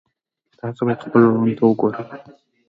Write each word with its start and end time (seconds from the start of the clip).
تاسو 0.59 0.79
باید 0.85 1.03
خپلو 1.05 1.25
وروڼو 1.27 1.53
ته 1.57 1.63
وګورئ. 1.65 2.01